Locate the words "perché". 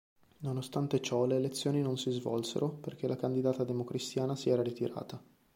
2.71-3.07